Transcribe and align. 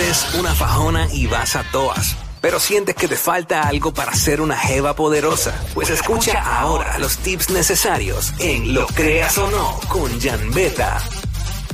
Eres 0.00 0.32
una 0.34 0.54
fajona 0.54 1.08
y 1.12 1.26
vas 1.26 1.56
a 1.56 1.64
toas, 1.72 2.16
pero 2.40 2.60
sientes 2.60 2.94
que 2.94 3.08
te 3.08 3.16
falta 3.16 3.62
algo 3.62 3.92
para 3.92 4.14
ser 4.14 4.40
una 4.40 4.56
jeva 4.56 4.94
poderosa. 4.94 5.60
Pues 5.74 5.90
escucha 5.90 6.40
ahora 6.60 6.98
los 6.98 7.18
tips 7.18 7.50
necesarios 7.50 8.32
en 8.38 8.74
Lo 8.74 8.86
Creas 8.86 9.36
o 9.38 9.50
No 9.50 9.80
con 9.88 10.20
Jan 10.20 10.52
Beta. 10.52 11.02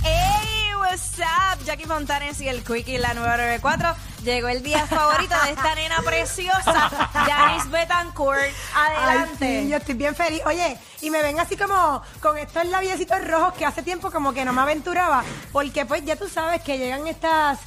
Hey, 0.02 0.70
what's 0.80 1.18
up? 1.18 1.62
Jackie 1.66 1.84
Fontanes 1.84 2.40
y 2.40 2.48
el 2.48 2.64
Quickie, 2.64 2.96
la 2.96 3.12
994. 3.12 3.94
Llegó 4.24 4.48
el 4.48 4.62
día 4.62 4.86
favorito 4.86 5.34
de 5.44 5.50
esta 5.50 5.74
nena 5.74 6.00
preciosa, 6.00 7.10
Janice 7.12 7.68
Betancourt. 7.68 8.40
Adelante. 8.74 9.46
Ay, 9.46 9.64
sí, 9.64 9.68
yo 9.68 9.76
estoy 9.76 9.94
bien 9.96 10.16
feliz. 10.16 10.40
Oye, 10.46 10.78
y 11.02 11.10
me 11.10 11.20
ven 11.20 11.40
así 11.40 11.58
como 11.58 12.02
con 12.22 12.38
estos 12.38 12.64
labiecitos 12.68 13.22
rojos 13.28 13.52
que 13.52 13.66
hace 13.66 13.82
tiempo 13.82 14.10
como 14.10 14.32
que 14.32 14.46
no 14.46 14.54
me 14.54 14.62
aventuraba. 14.62 15.22
Porque 15.52 15.84
pues 15.84 16.02
ya 16.06 16.16
tú 16.16 16.26
sabes 16.26 16.62
que 16.62 16.78
llegan 16.78 17.06
estas... 17.06 17.58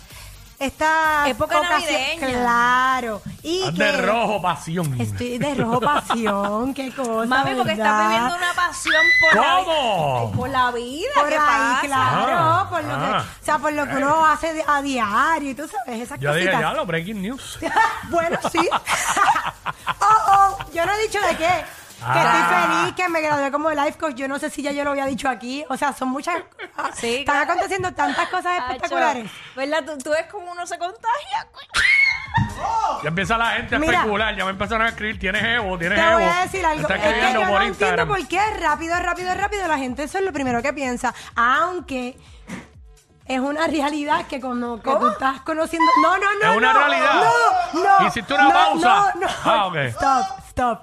Estas 0.60 1.28
Época 1.28 1.62
navideña. 1.62 2.28
Claro. 2.28 3.22
Y 3.44 3.60
Estás 3.60 3.76
que 3.76 3.84
de 3.84 4.02
rojo 4.02 4.42
pasión. 4.42 5.00
Estoy 5.02 5.38
de 5.38 5.54
rojo 5.54 5.80
pasión, 5.80 6.74
qué 6.74 6.92
cosa. 6.92 7.28
Mami, 7.28 7.54
porque 7.56 7.74
estás 7.74 7.78
¿verdad? 7.78 8.10
viviendo 8.10 8.36
una 8.38 8.54
pasión 8.56 9.04
por 9.22 9.36
la 9.36 9.42
¿Cómo? 9.64 10.32
Por 10.36 10.50
la 10.50 10.72
vida, 10.72 11.10
Por 11.14 11.30
¿qué 11.30 11.36
ahí, 11.38 11.42
pasa? 11.46 11.82
claro, 11.86 12.34
Ah, 12.40 12.68
por 12.72 12.84
lo 12.84 12.90
que, 12.90 13.06
ah. 13.06 13.26
o 13.42 13.46
sea, 13.46 13.60
por 13.60 13.74
lo 13.74 13.88
que 13.88 13.96
uno 13.98 14.26
hace 14.26 14.64
a 14.68 14.82
diario 14.82 15.52
y 15.52 15.54
tú 15.54 15.68
sabes, 15.68 16.02
esas 16.02 16.20
Yo 16.20 16.34
dije, 16.34 16.48
cositas. 16.48 16.62
ya 16.72 16.74
lo 16.76 16.86
breaking 16.88 17.22
news. 17.22 17.60
bueno, 18.10 18.40
sí. 18.52 18.68
oh, 20.02 20.16
oh, 20.28 20.58
yo 20.74 20.86
no 20.88 20.92
he 20.94 21.02
dicho 21.04 21.20
de 21.22 21.36
qué. 21.38 21.66
Que 22.14 22.20
Ah. 22.20 22.42
estoy 22.42 22.78
feliz, 22.86 22.96
que 22.96 23.10
me 23.10 23.22
gradué 23.22 23.52
como 23.52 23.70
life 23.72 23.98
coach. 23.98 24.16
Yo 24.16 24.28
no 24.28 24.40
sé 24.40 24.50
si 24.50 24.62
ya 24.62 24.72
yo 24.72 24.84
lo 24.84 24.92
había 24.92 25.06
dicho 25.06 25.28
aquí. 25.30 25.66
O 25.70 25.78
sea, 25.78 25.94
son 25.94 26.10
muchas. 26.10 26.36
ah, 26.78 26.90
Sí, 26.94 27.18
Están 27.18 27.36
claro. 27.36 27.52
aconteciendo 27.52 27.94
tantas 27.94 28.28
cosas 28.30 28.58
espectaculares. 28.60 29.30
¿Verdad? 29.56 29.84
¿Tú, 29.86 29.98
tú 29.98 30.10
ves 30.12 30.26
cómo 30.32 30.52
uno 30.52 30.66
se 30.66 30.78
contagia. 30.78 31.48
Ya 33.04 33.10
empieza 33.10 33.38
la 33.38 33.52
gente 33.52 33.76
a 33.76 33.80
Mira. 33.80 34.00
especular. 34.00 34.36
Ya 34.36 34.46
me 34.46 34.52
empezaron 34.52 34.86
a 34.86 34.90
escribir. 34.90 35.20
Tienes 35.20 35.44
Evo, 35.44 35.78
tienes 35.78 35.98
Te 36.00 36.04
Evo. 36.06 36.14
voy 36.20 36.24
a 36.24 36.42
decir 36.42 36.66
algo. 36.66 36.82
Está 36.82 36.96
Es 36.96 37.02
que 37.14 37.34
yo 37.34 37.40
por 37.42 37.50
no 37.50 37.62
entiendo 37.62 38.08
por 38.08 38.28
qué 38.28 38.42
rápido, 38.60 38.96
rápido, 39.00 39.34
rápido 39.34 39.68
la 39.68 39.78
gente 39.78 40.04
eso 40.04 40.18
es 40.18 40.24
lo 40.26 40.32
primero 40.34 40.62
que 40.62 40.74
piensa. 40.74 41.14
Aunque 41.36 42.18
es 43.26 43.40
una 43.40 43.68
realidad 43.68 44.26
que 44.28 44.40
cuando 44.40 44.82
que 44.82 44.90
tú 44.90 45.08
estás 45.10 45.42
conociendo. 45.42 45.90
No, 46.02 46.18
no, 46.18 46.26
no. 46.42 46.52
Es 46.52 46.58
una 46.58 46.74
no, 46.74 46.80
realidad. 46.80 47.14
No, 47.74 48.00
no. 48.00 48.08
Hiciste 48.08 48.34
una 48.34 48.44
no, 48.44 48.50
pausa. 48.54 49.14
No, 49.16 49.22
no. 49.22 49.28
Ah, 49.46 49.66
ok. 49.68 49.76
Stop, 49.76 50.26
stop. 50.58 50.82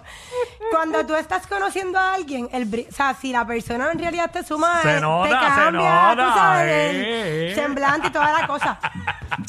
Cuando 0.70 1.04
tú 1.06 1.14
estás 1.16 1.46
conociendo 1.46 1.98
a 1.98 2.14
alguien, 2.14 2.48
el, 2.52 2.70
bri- 2.70 2.88
o 2.88 2.92
sea, 2.92 3.14
si 3.14 3.32
la 3.32 3.44
persona 3.46 3.90
en 3.92 3.98
realidad 3.98 4.30
te 4.30 4.42
suma, 4.44 4.80
Se 4.82 4.96
eh, 4.96 5.00
nota, 5.00 5.28
te 5.28 5.46
se 5.46 5.52
cambia, 5.60 6.10
tú 6.10 6.16
nota, 6.22 6.34
sabes, 6.34 6.70
eh, 6.70 6.92
eh. 6.94 7.48
el 7.50 7.54
semblante 7.54 8.06
y 8.08 8.10
toda 8.10 8.32
la 8.40 8.46
cosa. 8.46 8.78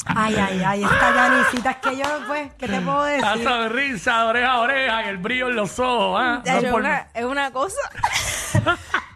Ay, 0.06 0.34
ay, 0.36 0.62
ay, 0.66 0.84
esta 0.84 1.14
Yanisita, 1.14 1.70
es 1.72 1.76
que 1.78 1.96
yo, 1.96 2.04
pues, 2.26 2.52
¿qué 2.58 2.66
te 2.68 2.80
puedo 2.80 3.04
La 3.04 3.32
decir? 3.32 3.44
sonrisa 3.48 4.18
de 4.22 4.24
oreja 4.28 4.52
a 4.52 4.58
oreja 4.60 5.04
y 5.04 5.08
el 5.08 5.18
brillo 5.18 5.48
en 5.48 5.56
los 5.56 5.78
ojos. 5.78 6.20
¿ah? 6.22 6.42
No 6.44 6.52
Acho, 6.52 6.70
por- 6.70 6.80
una- 6.80 7.08
es 7.14 7.24
una 7.24 7.50
cosa. 7.52 7.80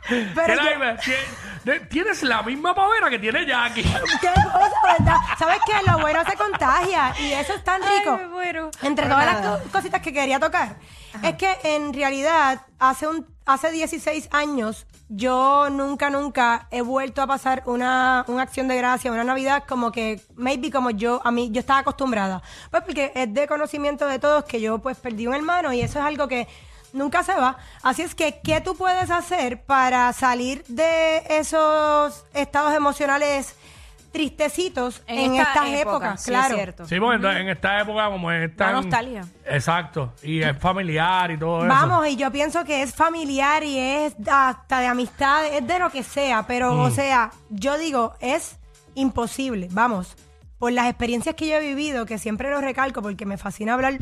Pero 0.09 0.47
¿Qué 0.47 0.57
yo- 0.57 0.79
la- 0.79 0.97
tie- 1.65 1.89
Tienes 1.89 2.23
la 2.23 2.43
misma 2.43 2.75
pavera 2.75 3.09
que 3.11 3.19
tiene 3.19 3.47
Jackie. 3.47 3.83
¿Qué 4.21 4.29
cosa, 4.29 4.73
verdad? 4.99 5.17
¿Sabes 5.39 5.59
qué? 5.67 5.73
Lo 5.91 5.99
bueno 6.01 6.23
se 6.25 6.37
contagia 6.37 7.15
y 7.21 7.33
eso 7.33 7.55
es 7.55 7.65
tan 7.65 7.81
rico. 7.83 8.13
Ay, 8.13 8.25
me 8.25 8.29
muero. 8.29 8.71
Entre 8.83 9.05
Pero 9.07 9.17
todas 9.17 9.27
nada. 9.35 9.51
las 9.59 9.63
co- 9.63 9.69
cositas 9.73 10.01
que 10.03 10.13
quería 10.13 10.39
tocar, 10.41 10.77
es 11.23 11.35
que 11.37 11.59
en 11.65 11.93
realidad 11.93 12.61
hace 12.79 13.07
un 13.07 13.27
hace 13.47 13.71
16 13.73 14.29
años 14.33 14.87
yo 15.09 15.69
nunca 15.71 16.09
nunca 16.09 16.69
he 16.71 16.83
vuelto 16.83 17.21
a 17.21 17.27
pasar 17.27 17.65
una, 17.67 18.25
una 18.29 18.43
acción 18.43 18.69
de 18.69 18.77
gracia, 18.77 19.11
una 19.11 19.25
Navidad 19.25 19.65
como 19.67 19.91
que 19.91 20.21
maybe 20.37 20.71
como 20.71 20.91
yo 20.91 21.21
a 21.25 21.33
mí 21.33 21.51
yo 21.51 21.59
estaba 21.61 21.81
acostumbrada. 21.81 22.43
Pues 22.71 22.85
porque 22.85 23.11
es 23.17 23.35
de 23.35 23.49
conocimiento 23.49 24.07
de 24.07 24.21
todos 24.21 24.45
que 24.45 24.61
yo 24.61 24.79
pues 24.79 24.97
perdí 24.99 25.27
un 25.27 25.35
hermano 25.35 25.73
y 25.73 25.81
eso 25.81 25.99
es 25.99 26.05
algo 26.05 26.29
que 26.29 26.47
nunca 26.93 27.23
se 27.23 27.35
va. 27.35 27.59
Así 27.83 28.03
es 28.03 28.15
que, 28.15 28.41
¿qué 28.43 28.61
tú 28.61 28.75
puedes 28.77 29.11
hacer 29.11 29.63
para 29.63 30.13
salir 30.13 30.65
de 30.69 31.23
esos 31.31 32.25
estados 32.35 32.75
emocionales 32.75 33.57
tristecitos 34.13 35.03
en, 35.07 35.19
En 35.19 35.35
esta 35.37 35.43
estas 35.53 35.67
época, 35.69 35.81
épocas? 35.81 36.23
sí, 36.25 36.31
es 36.33 36.37
claro. 36.39 36.55
cierto. 36.57 36.85
Sí, 36.87 36.99
porque 36.99 37.15
en 37.41 37.49
esta 37.49 37.81
época 37.81 38.11
como 38.11 38.33
es 38.33 38.57
tan... 38.57 38.73
nostalgia. 38.73 39.25
Exacto. 39.47 40.13
Y 40.23 40.43
es 40.43 40.59
familiar 40.59 41.31
y 41.31 41.39
todo 41.39 41.59
eso. 41.59 41.69
Vamos, 41.69 42.09
y 42.09 42.17
yo 42.17 42.31
pienso 42.33 42.65
que 42.65 42.83
es 42.83 42.95
familiar 42.95 43.63
y 43.63 43.79
es 43.79 44.15
hasta 44.29 44.81
de 44.81 44.87
amistad, 44.89 45.47
es 45.47 45.65
de 45.67 45.79
lo 45.79 45.91
que 45.91 46.03
sea, 46.03 46.45
pero, 46.47 46.75
Mm. 46.75 46.81
o 46.81 46.91
sea, 46.91 47.31
yo 47.51 47.79
digo, 47.79 48.15
es 48.21 48.57
imposible, 48.95 49.69
vamos, 49.71 50.17
por 50.59 50.73
las 50.73 50.89
experiencias 50.89 51.37
que 51.37 51.47
yo 51.49 51.55
he 51.57 51.61
vivido, 51.61 52.05
que 52.05 52.19
siempre 52.19 52.51
lo 52.51 52.61
recalco 52.61 53.03
porque 53.03 53.25
me 53.27 53.39
fascina 53.39 53.75
hablar 53.75 53.99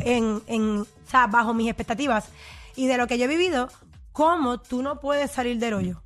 en, 0.00 0.42
en, 0.46 0.80
o 0.80 0.86
sea, 1.10 1.26
bajo 1.26 1.54
mis 1.54 1.68
expectativas 1.68 2.26
y 2.76 2.86
de 2.86 2.96
lo 2.96 3.06
que 3.06 3.18
yo 3.18 3.24
he 3.24 3.28
vivido, 3.28 3.68
cómo 4.12 4.60
tú 4.60 4.82
no 4.82 5.00
puedes 5.00 5.30
salir 5.30 5.58
del 5.58 5.74
hoyo. 5.74 6.02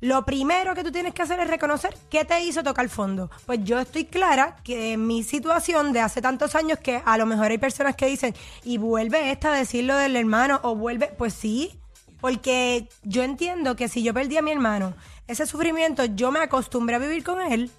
Lo 0.00 0.24
primero 0.24 0.74
que 0.74 0.82
tú 0.82 0.90
tienes 0.90 1.14
que 1.14 1.22
hacer 1.22 1.38
es 1.38 1.48
reconocer 1.48 1.96
qué 2.10 2.24
te 2.24 2.42
hizo 2.42 2.64
tocar 2.64 2.88
fondo. 2.88 3.30
Pues 3.46 3.60
yo 3.62 3.78
estoy 3.78 4.04
clara 4.04 4.56
que 4.64 4.94
en 4.94 5.06
mi 5.06 5.22
situación 5.22 5.92
de 5.92 6.00
hace 6.00 6.20
tantos 6.20 6.56
años 6.56 6.78
que 6.80 7.00
a 7.04 7.16
lo 7.16 7.24
mejor 7.24 7.52
hay 7.52 7.58
personas 7.58 7.94
que 7.94 8.06
dicen, 8.06 8.34
y 8.64 8.78
vuelve 8.78 9.30
esta 9.30 9.52
a 9.52 9.56
decir 9.56 9.84
lo 9.84 9.96
del 9.96 10.16
hermano, 10.16 10.58
o 10.64 10.74
vuelve, 10.74 11.14
pues 11.16 11.34
sí, 11.34 11.78
porque 12.20 12.88
yo 13.04 13.22
entiendo 13.22 13.76
que 13.76 13.88
si 13.88 14.02
yo 14.02 14.12
perdí 14.12 14.36
a 14.36 14.42
mi 14.42 14.50
hermano, 14.50 14.94
ese 15.28 15.46
sufrimiento 15.46 16.04
yo 16.04 16.32
me 16.32 16.40
acostumbré 16.40 16.96
a 16.96 16.98
vivir 16.98 17.22
con 17.22 17.40
él. 17.40 17.70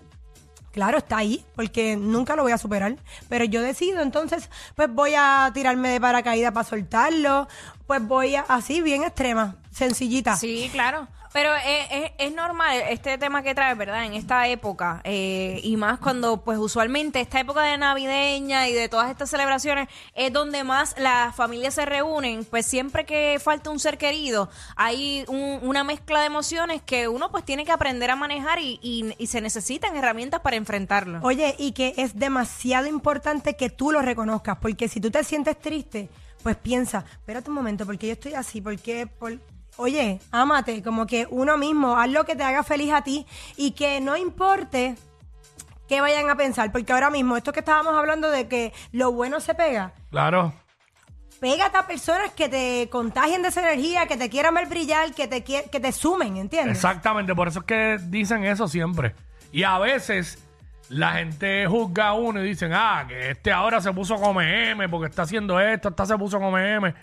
Claro, 0.76 0.98
está 0.98 1.20
ahí, 1.20 1.46
porque 1.56 1.96
nunca 1.96 2.36
lo 2.36 2.44
voy 2.44 2.52
a 2.52 2.58
superar. 2.58 2.98
Pero 3.30 3.46
yo 3.46 3.62
decido, 3.62 4.02
entonces, 4.02 4.50
pues 4.76 4.94
voy 4.94 5.14
a 5.16 5.50
tirarme 5.54 5.88
de 5.88 6.02
paracaídas 6.02 6.52
para 6.52 6.68
soltarlo. 6.68 7.48
Pues 7.88 8.06
voy 8.06 8.36
a, 8.36 8.42
así, 8.42 8.82
bien 8.82 9.04
extrema, 9.04 9.56
sencillita. 9.72 10.36
Sí, 10.36 10.70
claro. 10.74 11.08
Pero 11.36 11.54
es, 11.54 11.88
es- 11.92 12.12
es 12.18 12.34
normal 12.34 12.78
este 12.90 13.18
tema 13.18 13.44
que 13.44 13.54
trae, 13.54 13.76
¿verdad? 13.76 14.06
En 14.06 14.14
esta 14.14 14.48
época, 14.48 15.02
eh, 15.04 15.60
y 15.64 15.76
más 15.76 16.00
cuando, 16.00 16.46
pues 16.46 16.58
usualmente 16.58 17.20
esta 17.20 17.42
época 17.42 17.62
de 17.64 17.78
navideña 17.78 18.70
y 18.70 18.74
de 18.74 18.88
todas 18.88 19.12
estas 19.12 19.30
celebraciones 19.32 19.90
es 20.14 20.32
donde 20.32 20.64
más 20.64 20.96
las 20.98 21.36
familias 21.36 21.74
se 21.74 21.86
reúnen, 21.86 22.46
pues 22.46 22.66
siempre 22.66 23.06
que 23.06 23.38
falta 23.44 23.70
un 23.70 23.80
ser 23.80 23.98
querido, 23.98 24.50
hay 24.78 25.26
un- 25.28 25.60
una 25.62 25.84
mezcla 25.84 26.22
de 26.22 26.28
emociones 26.28 26.82
que 26.82 27.10
uno 27.10 27.30
pues 27.32 27.44
tiene 27.44 27.66
que 27.66 27.74
aprender 27.74 28.12
a 28.12 28.16
manejar 28.16 28.60
y, 28.60 28.80
y- 28.82 29.14
y 29.18 29.28
se 29.28 29.42
necesitan 29.42 29.94
herramientas 29.98 30.40
para 30.40 30.56
enfrentarlo. 30.56 31.20
Oye, 31.22 31.54
y 31.60 31.74
que 31.74 31.96
es 31.98 32.18
demasiado 32.18 32.88
importante 32.88 33.58
que 33.58 33.70
tú 33.70 33.92
lo 33.92 34.02
reconozcas, 34.02 34.58
porque 34.62 34.88
si 34.88 35.02
tú 35.02 35.12
te 35.12 35.22
sientes 35.26 35.60
triste, 35.60 36.08
pues 36.44 36.56
piensa, 36.56 37.04
espérate 37.12 37.50
un 37.50 37.56
momento, 37.56 37.86
¿por 37.86 37.98
qué 37.98 38.08
yo 38.08 38.14
estoy 38.14 38.36
así? 38.36 38.62
¿Por 38.62 38.80
qué? 38.80 39.06
Por... 39.06 39.34
Oye, 39.78 40.20
ámate, 40.32 40.82
como 40.82 41.06
que 41.06 41.28
uno 41.30 41.58
mismo, 41.58 41.98
haz 41.98 42.10
lo 42.10 42.24
que 42.26 42.36
te 42.36 42.44
haga 42.44 42.64
feliz 42.64 42.94
a 42.94 43.02
ti 43.04 43.26
y 43.58 43.72
que 43.72 44.00
no 44.02 44.16
importe 44.16 44.96
qué 45.88 46.02
vayan 46.02 46.30
a 46.30 46.36
pensar, 46.38 46.72
porque 46.72 46.94
ahora 46.94 47.10
mismo, 47.10 47.36
esto 47.38 47.52
que 47.54 47.60
estábamos 47.60 47.94
hablando 47.96 48.30
de 48.32 48.48
que 48.48 48.74
lo 48.92 49.12
bueno 49.12 49.40
se 49.40 49.54
pega, 49.54 49.92
Claro. 50.12 50.54
pégate 51.40 51.78
a 51.78 51.86
personas 51.86 52.32
que 52.32 52.48
te 52.50 52.90
contagien 52.90 53.42
de 53.42 53.50
esa 53.50 53.62
energía, 53.62 54.08
que 54.08 54.18
te 54.18 54.30
quieran 54.30 54.54
ver 54.56 54.68
brillar, 54.68 55.14
que 55.14 55.28
te, 55.28 55.44
que 55.44 55.80
te 55.80 55.92
sumen, 55.92 56.38
¿entiendes? 56.38 56.78
Exactamente, 56.78 57.36
por 57.36 57.50
eso 57.50 57.60
es 57.60 57.66
que 57.66 57.98
dicen 58.08 58.46
eso 58.46 58.68
siempre. 58.68 59.14
Y 59.52 59.64
a 59.64 59.78
veces 59.78 60.42
la 60.90 61.14
gente 61.14 61.68
juzga 61.68 62.08
a 62.10 62.14
uno 62.14 62.42
y 62.44 62.48
dicen, 62.48 62.72
ah, 62.74 63.06
que 63.08 63.32
este 63.32 63.52
ahora 63.52 63.82
se 63.82 63.92
puso 63.92 64.16
como 64.16 64.40
M 64.42 64.88
porque 64.90 65.10
está 65.10 65.24
haciendo 65.24 65.60
esto, 65.60 65.90
esta 65.90 66.06
se 66.06 66.18
puso 66.18 66.40
como 66.40 66.58
M. 66.58 66.94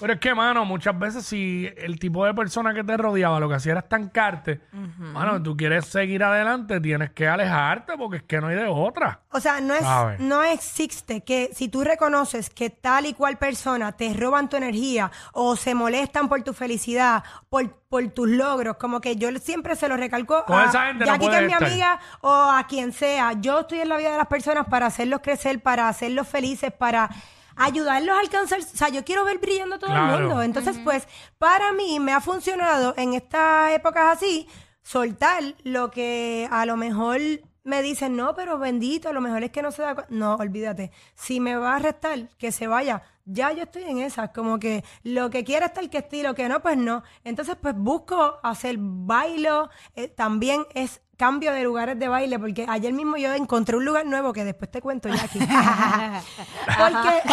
Pero 0.00 0.12
es 0.12 0.20
que, 0.20 0.34
mano, 0.34 0.64
muchas 0.64 0.96
veces 0.98 1.24
si 1.26 1.68
el 1.76 1.98
tipo 1.98 2.24
de 2.24 2.34
persona 2.34 2.72
que 2.72 2.84
te 2.84 2.96
rodeaba 2.96 3.40
lo 3.40 3.48
que 3.48 3.56
hacía 3.56 3.72
era 3.72 3.80
estancarte, 3.80 4.60
mano, 4.98 5.42
tú 5.42 5.56
quieres 5.56 5.86
seguir 5.86 6.22
adelante, 6.22 6.80
tienes 6.80 7.10
que 7.10 7.26
alejarte 7.26 7.96
porque 7.96 8.18
es 8.18 8.22
que 8.22 8.40
no 8.40 8.48
hay 8.48 8.56
de 8.56 8.66
otra. 8.66 9.20
O 9.32 9.40
sea, 9.40 9.60
no, 9.60 9.74
es, 9.74 9.84
no 10.20 10.42
existe 10.42 11.22
que 11.22 11.50
si 11.52 11.68
tú 11.68 11.82
reconoces 11.82 12.50
que 12.50 12.70
tal 12.70 13.06
y 13.06 13.14
cual 13.14 13.38
persona 13.38 13.92
te 13.92 14.12
roban 14.14 14.48
tu 14.48 14.56
energía 14.56 15.10
o 15.32 15.56
se 15.56 15.74
molestan 15.74 16.28
por 16.28 16.42
tu 16.42 16.52
felicidad, 16.52 17.24
por, 17.48 17.70
por 17.88 18.06
tus 18.08 18.28
logros, 18.28 18.76
como 18.76 19.00
que 19.00 19.16
yo 19.16 19.30
siempre 19.38 19.74
se 19.74 19.88
lo 19.88 19.96
recalco 19.96 20.44
Con 20.44 20.58
a 20.58 20.68
gente 20.70 21.04
no 21.04 21.12
Jackie, 21.12 21.28
que 21.28 21.36
es 21.36 21.42
mi 21.42 21.52
estar. 21.52 21.68
amiga, 21.68 22.00
o 22.20 22.30
a 22.32 22.64
quien 22.68 22.92
sea. 22.92 23.32
Yo 23.40 23.60
estoy 23.60 23.80
en 23.80 23.88
la 23.88 23.96
vida 23.96 24.12
de 24.12 24.18
las 24.18 24.28
personas 24.28 24.66
para 24.68 24.86
hacerlos 24.86 25.20
crecer, 25.22 25.60
para 25.60 25.88
hacerlos 25.88 26.28
felices, 26.28 26.72
para 26.72 27.10
ayudarlos 27.58 28.16
a 28.16 28.20
alcanzar. 28.20 28.60
O 28.60 28.62
sea, 28.62 28.88
yo 28.88 29.04
quiero 29.04 29.24
ver 29.24 29.38
brillando 29.38 29.76
a 29.76 29.78
todo 29.78 29.90
Claro. 29.90 30.16
el 30.16 30.22
mundo. 30.24 30.42
Entonces, 30.42 30.78
pues, 30.84 31.06
para 31.38 31.72
mí 31.72 32.00
me 32.00 32.12
ha 32.12 32.20
funcionado 32.20 32.94
en 32.96 33.14
estas 33.14 33.72
épocas 33.72 34.16
así, 34.16 34.48
soltar 34.82 35.42
lo 35.64 35.90
que 35.90 36.48
a 36.50 36.64
lo 36.66 36.76
mejor 36.76 37.20
me 37.64 37.82
dicen, 37.82 38.16
no, 38.16 38.34
pero 38.34 38.58
bendito, 38.58 39.10
a 39.10 39.12
lo 39.12 39.20
mejor 39.20 39.42
es 39.42 39.50
que 39.50 39.60
no 39.60 39.70
se 39.70 39.82
da 39.82 39.94
cu-". 39.94 40.02
No, 40.08 40.36
olvídate. 40.36 40.90
Si 41.14 41.38
me 41.40 41.56
va 41.56 41.76
a 41.76 41.78
restar, 41.78 42.28
que 42.38 42.50
se 42.52 42.66
vaya. 42.66 43.02
Ya 43.26 43.52
yo 43.52 43.64
estoy 43.64 43.82
en 43.82 43.98
esas, 43.98 44.30
como 44.30 44.58
que 44.58 44.82
lo 45.02 45.28
que 45.28 45.44
quiera 45.44 45.66
está 45.66 45.80
el 45.82 45.90
que 45.90 45.98
esté 45.98 46.18
y 46.18 46.22
lo 46.22 46.34
que 46.34 46.48
no, 46.48 46.60
pues 46.62 46.78
no. 46.78 47.02
Entonces, 47.24 47.56
pues 47.60 47.74
busco 47.76 48.38
hacer 48.42 48.76
bailo. 48.78 49.68
eh, 49.94 50.08
también 50.08 50.64
es 50.74 51.02
cambio 51.18 51.52
de 51.52 51.64
lugares 51.64 51.98
de 51.98 52.08
baile, 52.08 52.38
porque 52.38 52.64
ayer 52.66 52.94
mismo 52.94 53.18
yo 53.18 53.34
encontré 53.34 53.76
un 53.76 53.84
lugar 53.84 54.06
nuevo 54.06 54.32
que 54.32 54.44
después 54.44 54.70
te 54.70 54.80
cuento 54.80 55.10
ya 55.10 55.22
aquí. 55.22 55.38
porque 56.78 57.22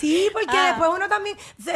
Sí, 0.00 0.28
porque 0.32 0.58
después 0.58 0.90
uno 0.94 1.08
también 1.08 1.36
se, 1.58 1.72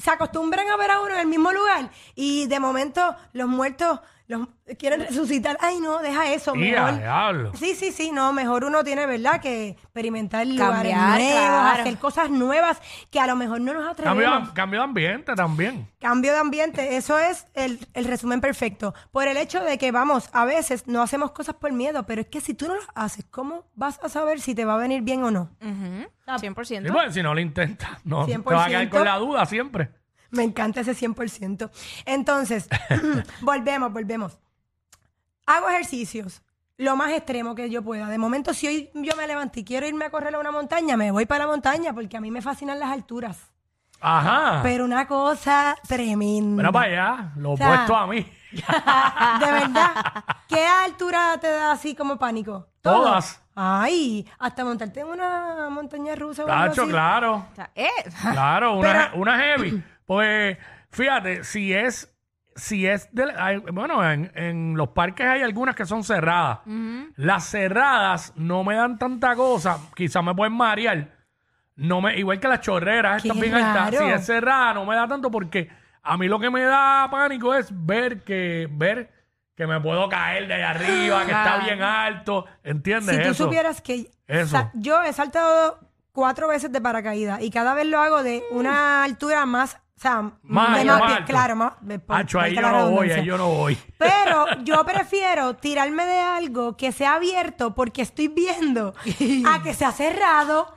se 0.00 0.10
acostumbran 0.10 0.68
a 0.68 0.76
ver 0.76 0.92
a 0.92 1.00
uno 1.00 1.14
en 1.14 1.20
el 1.20 1.26
mismo 1.26 1.50
lugar 1.50 1.90
y 2.14 2.46
de 2.46 2.60
momento 2.60 3.16
los 3.32 3.48
muertos 3.48 4.00
los 4.28 4.46
quieren 4.78 5.00
resucitar. 5.00 5.56
Ay, 5.60 5.80
no, 5.80 5.98
deja 5.98 6.32
eso. 6.32 6.54
Y 6.54 6.70
Mejor. 6.70 6.98
diablo. 6.98 7.52
Sí, 7.54 7.74
sí, 7.74 7.92
sí, 7.92 8.10
no, 8.12 8.32
mejor 8.32 8.64
uno 8.64 8.82
tiene, 8.84 9.06
¿verdad? 9.06 9.40
Que 9.40 9.70
experimentar 9.70 10.46
lugares 10.46 10.92
Cambiar, 10.92 11.18
nuevos, 11.20 11.40
claro. 11.48 11.80
hacer 11.82 11.98
cosas 11.98 12.30
nuevas 12.30 12.80
que 13.10 13.20
a 13.20 13.26
lo 13.26 13.36
mejor 13.36 13.60
no 13.60 13.72
nos 13.74 13.88
atrevemos. 13.88 14.24
Cambio, 14.24 14.54
cambio 14.54 14.80
de 14.80 14.84
ambiente 14.84 15.34
también. 15.34 15.88
Cambio 16.00 16.32
de 16.32 16.38
ambiente, 16.38 16.96
eso 16.96 17.18
es 17.18 17.46
el, 17.54 17.78
el 17.94 18.04
resumen 18.04 18.40
perfecto. 18.40 18.94
Por 19.10 19.26
el 19.28 19.36
hecho 19.36 19.60
de 19.62 19.78
que, 19.78 19.92
vamos, 19.92 20.30
a 20.32 20.44
veces 20.44 20.86
no 20.86 21.02
hacemos 21.02 21.32
cosas 21.32 21.54
por 21.56 21.72
miedo, 21.72 22.04
pero 22.06 22.20
es 22.22 22.28
que 22.28 22.40
si 22.40 22.54
tú 22.54 22.68
no 22.68 22.74
las 22.74 22.86
haces, 22.94 23.24
¿cómo 23.30 23.64
vas 23.74 24.00
a 24.02 24.08
saber 24.08 24.40
si 24.40 24.54
te 24.54 24.64
va 24.64 24.74
a 24.74 24.78
venir 24.78 25.02
bien 25.02 25.22
o 25.24 25.30
no? 25.30 25.50
Ujú, 25.60 26.06
100%. 26.26 26.86
Sí, 26.86 26.92
pues, 26.92 27.14
si 27.14 27.22
no 27.22 27.34
lo 27.34 27.40
intentas, 27.40 27.90
no, 28.04 28.24
te 28.26 28.38
vas 28.38 28.66
a 28.66 28.68
quedar 28.68 28.82
100%. 28.86 28.90
con 28.90 29.04
la 29.04 29.16
duda 29.18 29.46
siempre. 29.46 29.90
Me 30.30 30.44
encanta 30.44 30.80
ese 30.82 30.94
100%. 30.94 31.70
Entonces, 32.06 32.68
volvemos, 33.40 33.92
volvemos. 33.92 34.38
Hago 35.56 35.68
ejercicios 35.68 36.42
lo 36.76 36.96
más 36.96 37.10
extremo 37.12 37.54
que 37.54 37.68
yo 37.70 37.82
pueda. 37.82 38.08
De 38.08 38.16
momento, 38.18 38.54
si 38.54 38.66
hoy 38.66 38.90
yo 38.94 39.14
me 39.16 39.26
levanto 39.26 39.60
y 39.60 39.64
quiero 39.64 39.86
irme 39.86 40.06
a 40.06 40.10
correr 40.10 40.34
a 40.34 40.38
una 40.38 40.50
montaña, 40.50 40.96
me 40.96 41.10
voy 41.10 41.26
para 41.26 41.44
la 41.44 41.50
montaña 41.50 41.92
porque 41.92 42.16
a 42.16 42.20
mí 42.20 42.30
me 42.30 42.40
fascinan 42.40 42.78
las 42.78 42.90
alturas. 42.90 43.50
Ajá. 44.00 44.60
Pero 44.62 44.84
una 44.86 45.06
cosa 45.06 45.76
tremenda. 45.86 46.56
Mira 46.62 46.72
para 46.72 46.86
allá, 46.86 47.32
lo 47.36 47.52
O 47.52 47.56
sea, 47.56 47.66
opuesto 47.72 47.96
a 47.96 48.06
mí. 48.06 48.20
De 48.52 49.52
verdad. 49.52 50.24
¿Qué 50.48 50.66
altura 50.66 51.36
te 51.40 51.50
da 51.50 51.72
así 51.72 51.94
como 51.94 52.18
pánico? 52.18 52.66
¿Todo? 52.80 53.02
Todas. 53.04 53.42
Ay, 53.54 54.26
hasta 54.38 54.64
montarte 54.64 55.00
en 55.00 55.06
una 55.08 55.68
montaña 55.70 56.14
rusa. 56.14 56.44
o 56.44 56.48
algo 56.50 56.68
Tacho, 56.70 56.82
así. 56.82 56.90
claro. 56.90 57.46
O 57.52 57.54
sea, 57.54 57.70
eh, 57.74 57.88
Claro, 58.32 58.78
una, 58.78 58.88
Pero- 59.10 59.20
una 59.22 59.36
heavy. 59.38 59.84
Pues 60.06 60.56
fíjate, 60.90 61.44
si 61.44 61.74
es, 61.74 62.10
si 62.56 62.86
es 62.86 63.08
de, 63.12 63.32
hay- 63.36 63.58
bueno, 63.58 64.08
en, 64.08 64.30
en 64.34 64.76
los 64.76 64.88
parques 64.88 65.26
hay 65.26 65.42
algunas 65.42 65.74
que 65.74 65.86
son 65.86 66.04
cerradas. 66.04 66.60
Las 67.16 67.44
cerradas 67.44 68.32
no 68.36 68.64
me 68.64 68.74
dan 68.74 68.98
tanta 68.98 69.34
cosa, 69.36 69.78
quizás 69.94 70.22
me 70.24 70.34
pueden 70.34 70.54
marear. 70.54 71.08
No 71.76 72.00
me, 72.02 72.16
igual 72.18 72.38
que 72.40 72.48
las 72.48 72.60
chorreras, 72.60 73.22
Qué 73.22 73.28
están 73.28 73.40
bien 73.40 73.54
altas. 73.54 73.94
raro. 73.94 73.98
Si 74.06 74.12
es 74.12 74.26
cerrada, 74.26 74.74
no 74.74 74.84
me 74.84 74.94
da 74.94 75.08
tanto 75.08 75.30
porque 75.30 75.70
a 76.02 76.16
mí 76.18 76.28
lo 76.28 76.38
que 76.38 76.50
me 76.50 76.62
da 76.62 77.08
pánico 77.10 77.54
es 77.54 77.68
ver 77.72 78.22
que, 78.22 78.68
ver 78.70 79.10
que 79.56 79.66
me 79.66 79.80
puedo 79.80 80.08
caer 80.08 80.46
de 80.46 80.54
ahí 80.54 80.62
arriba, 80.62 81.24
que 81.24 81.32
está 81.32 81.58
bien 81.64 81.80
alto. 81.82 82.44
¿Entiendes? 82.62 83.16
Si 83.16 83.22
tú 83.22 83.28
eso? 83.30 83.44
supieras 83.44 83.80
que 83.80 84.10
Eso. 84.26 84.48
sa- 84.50 84.70
yo 84.74 85.02
he 85.02 85.12
saltado 85.14 85.78
cuatro 86.12 86.48
veces 86.48 86.70
de 86.72 86.80
paracaídas 86.80 87.42
y 87.42 87.50
cada 87.50 87.74
vez 87.74 87.86
lo 87.86 87.98
hago 88.00 88.22
de 88.22 88.42
una 88.50 89.04
altura 89.04 89.46
más, 89.46 89.74
o 89.74 90.00
sea, 90.00 90.22
Más 90.42 90.78
de 90.78 90.84
más 90.84 91.00
más 91.00 91.02
pie- 91.10 91.16
alto. 91.16 91.26
claro, 91.26 91.56
más, 91.56 91.72
por- 92.06 92.16
Acho, 92.16 92.40
ahí 92.40 92.54
yo 92.54 92.62
no 92.62 92.90
voy, 92.90 93.10
ahí 93.10 93.24
yo 93.24 93.36
no 93.38 93.48
voy. 93.48 93.78
Pero 93.98 94.46
yo 94.64 94.84
prefiero 94.84 95.54
tirarme 95.56 96.06
de 96.06 96.18
algo 96.18 96.76
que 96.76 96.90
sea 96.92 97.14
abierto 97.14 97.74
porque 97.74 98.02
estoy 98.02 98.28
viendo 98.28 98.94
a 99.46 99.62
que 99.62 99.74
sea 99.74 99.92
cerrado. 99.92 100.74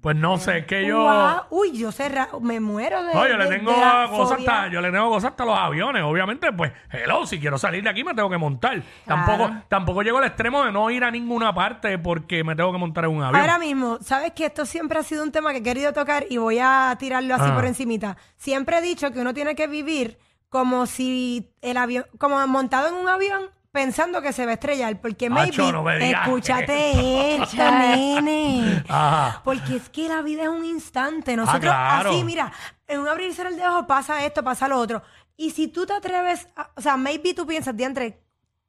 Pues 0.00 0.14
no 0.14 0.38
sé, 0.38 0.58
es 0.58 0.66
que 0.66 0.86
yo... 0.86 1.02
Guau, 1.02 1.42
Uy, 1.50 1.76
yo 1.76 1.90
cerrado, 1.90 2.38
me 2.40 2.60
muero 2.60 3.02
de. 3.02 3.12
No, 3.14 3.26
yo 3.26 3.36
le 3.36 3.44
de- 3.48 3.58
tengo 3.58 3.72
de 3.72 3.80
la 3.80 4.06
cosas 4.08 4.38
fobia. 4.38 4.52
hasta, 4.52 4.68
yo 4.72 4.80
le 4.80 4.92
tengo 4.92 5.08
cosas 5.10 5.30
hasta 5.32 5.44
los 5.44 5.58
aviones. 5.58 6.02
Obviamente, 6.04 6.52
pues, 6.52 6.72
hello, 6.92 7.26
si 7.26 7.40
quiero 7.40 7.58
salir 7.58 7.82
de 7.82 7.90
aquí 7.90 8.04
me 8.04 8.14
tengo 8.14 8.30
que 8.30 8.38
montar. 8.38 8.80
Tampoco, 9.04 9.50
tampoco 9.68 10.02
llego 10.02 10.18
al 10.18 10.24
extremo 10.24 10.64
de 10.64 10.70
no 10.70 10.88
ir 10.90 11.02
a 11.02 11.10
ninguna 11.10 11.52
parte 11.52 11.98
porque 11.98 12.44
me 12.44 12.54
tengo 12.54 12.70
que 12.72 12.78
montar 12.78 13.04
en 13.06 13.10
un 13.10 13.22
avión. 13.24 13.40
Ahora 13.40 13.58
mismo, 13.58 13.98
sabes 14.00 14.32
que 14.32 14.46
esto 14.46 14.64
siempre 14.66 14.98
ha 15.00 15.02
sido 15.02 15.24
un 15.24 15.32
tema 15.32 15.50
que 15.52 15.58
he 15.58 15.62
querido 15.64 15.92
tocar 15.92 16.26
y 16.30 16.36
voy 16.36 16.58
a 16.60 16.94
tirarlo 16.98 17.34
así 17.34 17.46
Ah. 17.48 17.54
por 17.56 17.64
encimita. 17.64 18.16
Siempre 18.36 18.78
he 18.78 18.80
dicho 18.80 19.10
que 19.10 19.20
uno 19.20 19.34
tiene 19.34 19.54
que 19.56 19.66
vivir 19.66 20.18
como 20.48 20.86
si 20.86 21.50
el 21.60 21.76
avión, 21.76 22.04
como 22.18 22.46
montado 22.46 22.88
en 22.88 22.94
un 22.94 23.08
avión 23.08 23.42
pensando 23.78 24.20
que 24.20 24.32
se 24.32 24.44
va 24.44 24.50
a 24.50 24.54
estrellar, 24.54 25.00
porque 25.00 25.26
Acho, 25.26 25.34
maybe, 25.34 25.72
no 25.72 25.82
me 25.84 25.98
digas 25.98 26.26
escúchate 26.26 27.36
esto, 27.36 27.56
nene. 27.78 28.82
Ajá. 28.88 29.40
Porque 29.44 29.76
es 29.76 29.88
que 29.88 30.08
la 30.08 30.20
vida 30.22 30.42
es 30.42 30.48
un 30.48 30.64
instante. 30.64 31.36
Nosotros, 31.36 31.72
Ah, 31.72 31.98
claro. 32.00 32.10
así, 32.10 32.24
mira, 32.24 32.52
en 32.88 32.98
un 33.00 33.06
abrir 33.08 33.28
y 33.30 33.34
cerrar 33.34 33.54
de 33.54 33.64
ojos 33.64 33.84
pasa 33.86 34.24
esto, 34.24 34.42
pasa 34.42 34.66
lo 34.66 34.78
otro. 34.78 35.02
Y 35.36 35.50
si 35.52 35.68
tú 35.68 35.86
te 35.86 35.92
atreves, 35.92 36.48
a- 36.56 36.70
o 36.74 36.80
sea, 36.80 36.96
maybe 36.96 37.34
tú 37.34 37.46
piensas, 37.46 37.76
diantre, 37.76 38.20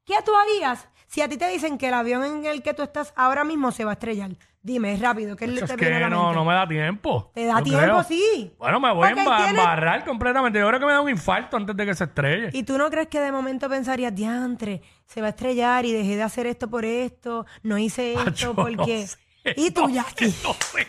¿qué 0.05 0.15
tú 0.23 0.31
harías 0.35 0.87
si 1.07 1.21
a 1.21 1.27
ti 1.27 1.37
te 1.37 1.47
dicen 1.49 1.79
que 1.79 1.87
el 1.87 1.95
avión 1.95 2.23
en 2.23 2.45
el 2.45 2.61
que 2.61 2.75
tú 2.75 2.83
estás 2.83 3.11
ahora 3.15 3.43
mismo 3.43 3.71
se 3.71 3.85
va 3.85 3.91
a 3.91 3.93
estrellar? 3.93 4.29
Dime, 4.61 4.93
es 4.93 4.99
rápido, 4.99 5.37
¿qué 5.37 5.47
te 5.47 5.53
es 5.53 5.75
viene 5.77 5.95
a 5.95 5.97
que 5.99 6.03
la 6.03 6.09
no, 6.09 6.23
mente? 6.23 6.35
no 6.35 6.45
me 6.45 6.53
da 6.53 6.67
tiempo. 6.67 7.31
Te 7.33 7.45
da 7.45 7.59
Yo 7.59 7.63
tiempo, 7.63 7.81
creo. 7.85 8.03
sí. 8.03 8.53
Bueno, 8.59 8.79
me 8.81 8.91
voy 8.93 9.05
a 9.07 9.09
Porque 9.11 9.21
emba- 9.23 9.37
tiene- 9.37 9.59
embarrar 9.61 10.03
completamente. 10.05 10.59
Yo 10.59 10.67
creo 10.67 10.79
que 10.81 10.85
me 10.85 10.91
da 10.91 10.99
un 11.01 11.09
infarto 11.09 11.55
antes 11.55 11.75
de 11.77 11.85
que 11.85 11.93
se 11.95 12.03
estrelle. 12.03 12.49
¿Y 12.51 12.63
tú 12.63 12.77
no 12.77 12.89
crees 12.89 13.07
que 13.07 13.21
de 13.21 13.31
momento 13.31 13.69
pensarías, 13.69 14.13
diantre, 14.13 14.81
se 15.05 15.21
va 15.21 15.27
a 15.27 15.29
estrellar 15.29 15.85
y 15.85 15.93
dejé 15.93 16.17
de 16.17 16.23
hacer 16.23 16.45
esto 16.45 16.69
por 16.69 16.83
esto, 16.83 17.45
no 17.63 17.77
hice 17.77 18.13
esto 18.15 18.29
Acho, 18.29 18.47
no 18.47 18.55
porque... 18.55 19.07
sé, 19.07 19.17
y 19.55 19.71
tú, 19.71 19.89
Jackie. 19.89 20.33
no 20.43 20.53
sé. 20.53 20.87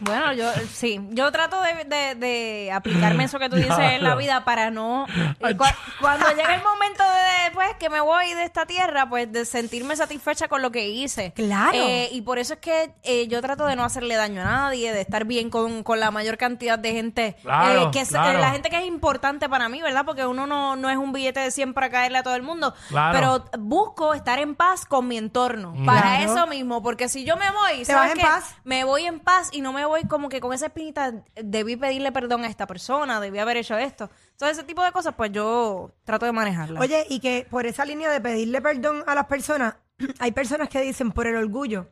Bueno, 0.00 0.32
yo 0.32 0.50
sí, 0.72 1.00
yo 1.10 1.30
trato 1.32 1.60
de, 1.62 1.84
de- 1.84 2.14
de 2.14 2.72
aplicarme 2.72 3.24
eso 3.24 3.38
que 3.38 3.48
tú 3.48 3.56
dices 3.56 3.78
en 3.78 4.02
la 4.04 4.14
vida 4.14 4.44
para 4.44 4.70
no 4.70 5.06
eh, 5.06 5.54
cua- 5.56 5.74
cuando 6.00 6.28
llegue 6.30 6.54
el 6.54 6.62
momento 6.62 7.02
de 7.04 7.52
pues 7.52 7.68
que 7.78 7.90
me 7.90 8.00
voy 8.00 8.32
de 8.34 8.44
esta 8.44 8.64
tierra, 8.66 9.08
pues 9.08 9.30
de 9.30 9.44
sentirme 9.44 9.94
satisfecha 9.96 10.48
con 10.48 10.62
lo 10.62 10.70
que 10.70 10.88
hice. 10.88 11.32
Claro. 11.32 11.72
Eh, 11.74 12.08
y 12.12 12.22
por 12.22 12.38
eso 12.38 12.54
es 12.54 12.60
que 12.60 12.94
eh, 13.02 13.28
yo 13.28 13.40
trato 13.42 13.66
de 13.66 13.76
no 13.76 13.84
hacerle 13.84 14.16
daño 14.16 14.40
a 14.40 14.44
nadie, 14.44 14.92
de 14.92 15.00
estar 15.02 15.24
bien 15.24 15.50
con, 15.50 15.82
con 15.82 16.00
la 16.00 16.10
mayor 16.10 16.38
cantidad 16.38 16.78
de 16.78 16.92
gente, 16.92 17.36
Claro, 17.42 17.88
eh, 17.88 17.90
que 17.92 18.00
es 18.00 18.08
eh, 18.08 18.12
claro. 18.12 18.38
la 18.38 18.50
gente 18.52 18.70
que 18.70 18.78
es 18.78 18.86
importante 18.86 19.48
para 19.48 19.68
mí, 19.68 19.82
¿verdad? 19.82 20.04
Porque 20.06 20.24
uno 20.26 20.46
no, 20.46 20.76
no 20.76 20.88
es 20.90 20.96
un 20.96 21.12
billete 21.12 21.40
de 21.40 21.50
100 21.50 21.74
para 21.74 21.90
caerle 21.90 22.18
a 22.18 22.22
todo 22.22 22.34
el 22.36 22.42
mundo, 22.42 22.74
Claro. 22.88 23.12
pero 23.50 23.60
busco 23.62 24.14
estar 24.14 24.38
en 24.38 24.54
paz 24.54 24.86
con 24.86 25.06
mi 25.08 25.18
entorno, 25.18 25.74
para 25.84 26.16
Claro. 26.18 26.32
eso 26.32 26.46
mismo, 26.46 26.82
porque 26.82 27.08
si 27.08 27.24
yo 27.24 27.36
me 27.36 27.50
voy, 27.50 27.81
Te 27.84 27.92
¿sabes 27.92 28.10
vas 28.10 28.18
en 28.18 28.22
paz. 28.22 28.56
me 28.64 28.84
voy 28.84 29.06
en 29.06 29.20
paz 29.20 29.50
y 29.52 29.60
no 29.60 29.72
me 29.72 29.84
voy 29.84 30.04
como 30.04 30.28
que 30.28 30.40
con 30.40 30.52
esa 30.52 30.66
espinita, 30.66 31.12
debí 31.34 31.76
pedirle 31.76 32.12
perdón 32.12 32.44
a 32.44 32.48
esta 32.48 32.66
persona, 32.66 33.20
debí 33.20 33.38
haber 33.38 33.56
hecho 33.56 33.76
esto. 33.76 34.10
Entonces, 34.32 34.58
ese 34.58 34.66
tipo 34.66 34.82
de 34.82 34.92
cosas, 34.92 35.14
pues 35.14 35.32
yo 35.32 35.92
trato 36.04 36.26
de 36.26 36.32
manejarla. 36.32 36.80
Oye, 36.80 37.06
y 37.08 37.20
que 37.20 37.46
por 37.50 37.66
esa 37.66 37.84
línea 37.84 38.10
de 38.10 38.20
pedirle 38.20 38.60
perdón 38.60 39.04
a 39.06 39.14
las 39.14 39.26
personas, 39.26 39.76
hay 40.18 40.32
personas 40.32 40.68
que 40.68 40.80
dicen 40.80 41.12
por 41.12 41.26
el 41.26 41.36
orgullo, 41.36 41.88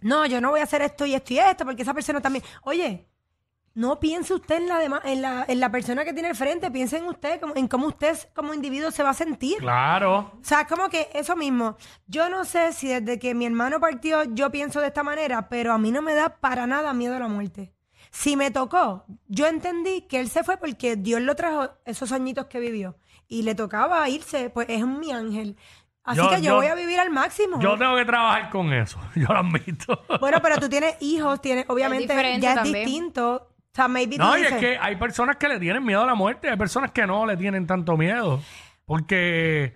no, 0.00 0.24
yo 0.26 0.40
no 0.40 0.50
voy 0.50 0.60
a 0.60 0.64
hacer 0.64 0.82
esto 0.82 1.04
y 1.06 1.14
esto 1.14 1.34
y 1.34 1.38
esto, 1.38 1.64
porque 1.64 1.82
esa 1.82 1.94
persona 1.94 2.20
también. 2.20 2.44
Oye, 2.62 3.06
no 3.74 4.00
piense 4.00 4.34
usted 4.34 4.56
en 4.56 4.68
la, 4.68 4.80
dema- 4.82 5.00
en 5.04 5.22
la, 5.22 5.44
en 5.48 5.60
la 5.60 5.70
persona 5.70 6.04
que 6.04 6.12
tiene 6.12 6.28
al 6.28 6.36
frente, 6.36 6.70
piense 6.70 6.98
en 6.98 7.04
usted, 7.04 7.40
como- 7.40 7.54
en 7.56 7.68
cómo 7.68 7.86
usted 7.86 8.16
como 8.34 8.52
individuo 8.52 8.90
se 8.90 9.02
va 9.02 9.10
a 9.10 9.14
sentir. 9.14 9.58
Claro. 9.58 10.32
O 10.40 10.44
sea, 10.44 10.62
es 10.62 10.66
como 10.66 10.88
que 10.88 11.08
eso 11.14 11.36
mismo. 11.36 11.76
Yo 12.06 12.28
no 12.28 12.44
sé 12.44 12.72
si 12.72 12.88
desde 12.88 13.18
que 13.18 13.34
mi 13.34 13.46
hermano 13.46 13.78
partió 13.80 14.24
yo 14.24 14.50
pienso 14.50 14.80
de 14.80 14.88
esta 14.88 15.02
manera, 15.02 15.48
pero 15.48 15.72
a 15.72 15.78
mí 15.78 15.90
no 15.92 16.02
me 16.02 16.14
da 16.14 16.36
para 16.40 16.66
nada 16.66 16.92
miedo 16.92 17.14
a 17.16 17.20
la 17.20 17.28
muerte. 17.28 17.72
Si 18.10 18.36
me 18.36 18.50
tocó, 18.50 19.04
yo 19.28 19.46
entendí 19.46 20.02
que 20.02 20.18
él 20.18 20.28
se 20.28 20.42
fue 20.42 20.56
porque 20.56 20.96
Dios 20.96 21.20
lo 21.20 21.36
trajo 21.36 21.68
esos 21.84 22.10
añitos 22.10 22.46
que 22.46 22.58
vivió 22.58 22.96
y 23.28 23.42
le 23.42 23.54
tocaba 23.54 24.08
irse, 24.08 24.50
pues 24.50 24.66
es 24.68 24.84
mi 24.84 25.12
ángel. 25.12 25.56
Así 26.02 26.16
Yo- 26.16 26.28
que 26.30 26.36
yo, 26.36 26.42
yo- 26.42 26.56
voy 26.56 26.66
a 26.66 26.74
vivir 26.74 26.98
al 26.98 27.10
máximo. 27.10 27.60
Yo 27.60 27.78
tengo 27.78 27.94
que 27.94 28.04
trabajar 28.04 28.50
con 28.50 28.72
eso, 28.72 28.98
yo 29.14 29.28
lo 29.28 29.38
admito. 29.38 30.02
Bueno, 30.18 30.38
pero 30.42 30.58
tú 30.58 30.68
tienes 30.68 30.96
hijos, 31.00 31.40
tienes, 31.40 31.66
obviamente, 31.68 32.08
diferente 32.12 32.40
ya 32.40 32.50
es 32.50 32.54
también. 32.56 32.84
distinto. 32.84 33.46
O 33.80 33.82
sea, 33.82 33.88
maybe 33.88 34.16
tú 34.16 34.22
No, 34.22 34.36
y 34.36 34.42
es 34.42 34.46
dices, 34.46 34.60
que 34.60 34.78
hay 34.78 34.96
personas 34.96 35.36
que 35.36 35.48
le 35.48 35.58
tienen 35.58 35.84
miedo 35.84 36.02
a 36.02 36.06
la 36.06 36.14
muerte, 36.14 36.50
hay 36.50 36.56
personas 36.56 36.90
que 36.90 37.06
no 37.06 37.24
le 37.24 37.36
tienen 37.36 37.66
tanto 37.66 37.96
miedo. 37.96 38.40
Porque 38.84 39.74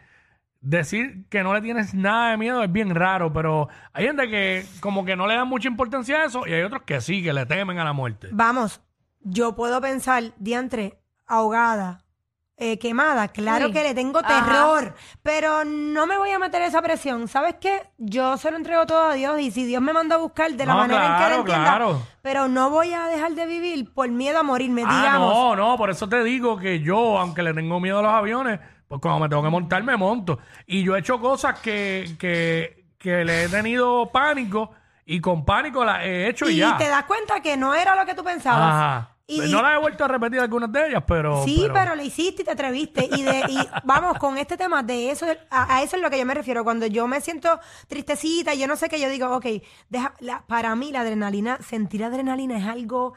decir 0.60 1.26
que 1.28 1.42
no 1.42 1.54
le 1.54 1.60
tienes 1.60 1.94
nada 1.94 2.32
de 2.32 2.36
miedo 2.36 2.62
es 2.62 2.70
bien 2.70 2.94
raro, 2.94 3.32
pero 3.32 3.68
hay 3.92 4.06
gente 4.06 4.28
que 4.28 4.66
como 4.80 5.04
que 5.04 5.16
no 5.16 5.26
le 5.26 5.34
dan 5.36 5.48
mucha 5.48 5.68
importancia 5.68 6.22
a 6.22 6.24
eso 6.24 6.46
y 6.46 6.52
hay 6.52 6.62
otros 6.62 6.82
que 6.82 7.00
sí, 7.00 7.22
que 7.22 7.32
le 7.32 7.46
temen 7.46 7.78
a 7.78 7.84
la 7.84 7.92
muerte. 7.92 8.28
Vamos, 8.32 8.82
yo 9.22 9.56
puedo 9.56 9.80
pensar, 9.80 10.34
diantre, 10.38 10.98
ahogada, 11.26 12.03
eh, 12.56 12.78
quemada, 12.78 13.28
claro 13.28 13.66
Uy. 13.66 13.72
que 13.72 13.82
le 13.82 13.94
tengo 13.94 14.20
Ajá. 14.20 14.28
terror, 14.28 14.94
pero 15.22 15.64
no 15.64 16.06
me 16.06 16.16
voy 16.18 16.30
a 16.30 16.38
meter 16.38 16.62
esa 16.62 16.80
presión. 16.82 17.26
¿Sabes 17.28 17.56
qué? 17.60 17.82
Yo 17.98 18.36
se 18.36 18.50
lo 18.50 18.56
entrego 18.56 18.86
todo 18.86 19.02
a 19.10 19.14
Dios 19.14 19.40
y 19.40 19.50
si 19.50 19.64
Dios 19.64 19.82
me 19.82 19.92
manda 19.92 20.14
a 20.16 20.18
buscar 20.18 20.52
de 20.52 20.64
la 20.64 20.72
No, 20.72 20.78
manera 20.80 21.04
en 21.06 21.12
que 21.12 21.16
claro, 21.18 21.34
le 21.34 21.40
entienda, 21.40 21.64
claro. 21.70 22.02
pero 22.22 22.48
no 22.48 22.70
voy 22.70 22.92
a 22.92 23.06
dejar 23.08 23.32
de 23.32 23.46
vivir 23.46 23.92
por 23.92 24.08
miedo 24.08 24.38
a 24.38 24.42
morirme, 24.44 24.84
Ah, 24.86 24.96
digamos. 24.96 25.34
no, 25.34 25.56
no, 25.56 25.76
por 25.76 25.90
eso 25.90 26.08
te 26.08 26.22
digo 26.22 26.56
que 26.58 26.80
yo, 26.80 27.18
aunque 27.18 27.42
le 27.42 27.52
tengo 27.54 27.80
miedo 27.80 27.98
a 27.98 28.02
los 28.02 28.12
aviones, 28.12 28.60
pues 28.86 29.00
cuando 29.00 29.20
me 29.20 29.28
tengo 29.28 29.42
que 29.42 29.50
montar, 29.50 29.82
me 29.82 29.96
monto. 29.96 30.38
Y 30.66 30.84
yo 30.84 30.94
he 30.94 31.00
hecho 31.00 31.18
cosas 31.20 31.58
que, 31.58 32.14
que, 32.18 32.86
que 32.98 33.24
le 33.24 33.44
he 33.44 33.48
tenido 33.48 34.10
pánico 34.12 34.70
y 35.06 35.20
con 35.20 35.44
pánico 35.44 35.84
las 35.84 36.04
he 36.04 36.28
hecho 36.28 36.48
y, 36.48 36.54
y 36.54 36.56
ya. 36.58 36.76
te 36.78 36.86
das 36.88 37.04
cuenta 37.04 37.40
que 37.40 37.56
no 37.56 37.74
era 37.74 37.96
lo 37.96 38.06
que 38.06 38.14
tú 38.14 38.22
pensabas. 38.22 38.72
Ajá. 38.72 39.10
Y- 39.26 39.40
no 39.50 39.62
las 39.62 39.76
he 39.76 39.80
vuelto 39.80 40.04
a 40.04 40.08
repetir 40.08 40.38
algunas 40.40 40.70
de 40.70 40.88
ellas, 40.88 41.02
pero. 41.06 41.44
Sí, 41.44 41.66
pero... 41.72 41.94
lo 41.94 42.02
hiciste 42.02 42.42
y 42.42 42.44
te 42.44 42.50
atreviste. 42.50 43.08
Y, 43.10 43.22
de, 43.22 43.42
y 43.48 43.56
vamos, 43.84 44.18
con 44.18 44.36
este 44.36 44.56
tema 44.56 44.82
de 44.82 45.10
eso, 45.10 45.26
a, 45.50 45.76
a 45.76 45.82
eso 45.82 45.96
es 45.96 46.02
lo 46.02 46.10
que 46.10 46.18
yo 46.18 46.26
me 46.26 46.34
refiero. 46.34 46.62
Cuando 46.62 46.86
yo 46.86 47.06
me 47.08 47.20
siento 47.22 47.58
tristecita 47.88 48.54
y 48.54 48.58
yo 48.58 48.66
no 48.66 48.76
sé 48.76 48.88
qué, 48.88 49.00
yo 49.00 49.08
digo, 49.08 49.34
ok, 49.34 49.46
deja, 49.88 50.14
la- 50.20 50.44
para 50.46 50.74
mí 50.76 50.92
la 50.92 51.00
adrenalina, 51.00 51.58
sentir 51.66 52.04
adrenalina 52.04 52.58
es 52.58 52.66
algo, 52.66 53.14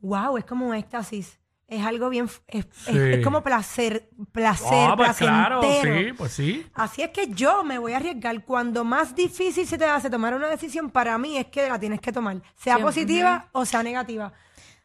wow, 0.00 0.36
es 0.38 0.44
como 0.44 0.66
un 0.68 0.74
éxtasis. 0.74 1.38
Es 1.68 1.86
algo 1.86 2.08
bien, 2.08 2.24
es, 2.24 2.42
es- 2.48 2.66
Sí. 2.86 2.98
es 2.98 3.22
como 3.24 3.42
placer, 3.44 4.08
placer, 4.32 4.88
Ah, 4.90 4.94
pues 4.96 5.16
claro, 5.18 5.60
sí, 5.62 6.12
pues 6.16 6.32
sí. 6.32 6.66
Así 6.74 7.02
es 7.02 7.10
que 7.10 7.28
yo 7.28 7.62
me 7.62 7.78
voy 7.78 7.92
a 7.92 7.98
arriesgar. 7.98 8.44
Cuando 8.44 8.82
más 8.82 9.14
difícil 9.14 9.66
se 9.68 9.78
te 9.78 9.84
hace 9.84 10.10
tomar 10.10 10.34
una 10.34 10.48
decisión, 10.48 10.90
para 10.90 11.16
mí 11.18 11.36
es 11.36 11.46
que 11.46 11.68
la 11.68 11.78
tienes 11.78 12.00
que 12.00 12.10
tomar, 12.12 12.42
sea 12.56 12.76
Sí, 12.76 12.82
positiva 12.82 13.48
o 13.52 13.64
sea 13.64 13.84
negativa. 13.84 14.32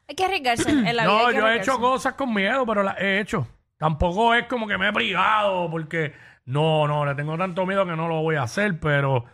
Hay 0.08 0.16
que 0.16 0.26
arriesgarse 0.26 0.70
en 0.70 0.84
la 0.86 0.92
vida. 0.92 1.04
No, 1.06 1.20
hay 1.28 1.28
que 1.28 1.40
yo 1.40 1.48
he 1.48 1.50
arriesgarse. 1.50 1.72
hecho 1.72 1.80
cosas 1.80 2.14
con 2.14 2.34
miedo, 2.34 2.66
pero 2.66 2.84
las 2.84 3.00
he 3.00 3.20
hecho. 3.20 3.48
Tampoco 3.78 4.34
es 4.34 4.46
como 4.48 4.68
que 4.68 4.78
me 4.78 4.90
he 4.90 4.94
privado, 4.94 5.70
porque 5.70 6.14
no, 6.46 6.88
no, 6.88 7.06
le 7.06 7.16
tengo 7.16 7.38
tanto 7.38 7.66
miedo 7.66 7.86
que 7.86 7.96
no 7.96 8.08
lo 8.08 8.22
voy 8.22 8.36
a 8.36 8.44
hacer, 8.44 8.80
pero 8.80 9.26